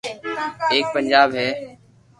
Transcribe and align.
ايڪ 0.71 0.85
پنجاب 0.93 1.29
ھي 1.39 1.47